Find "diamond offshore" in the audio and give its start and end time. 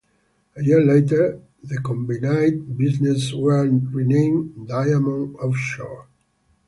4.67-6.07